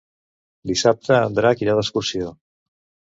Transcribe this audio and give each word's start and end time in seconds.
Dissabte 0.69 1.19
en 1.25 1.35
Drac 1.39 1.61
irà 1.65 1.75
d'excursió. 1.81 2.33